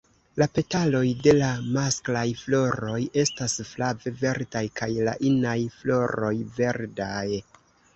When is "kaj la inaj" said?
4.83-5.59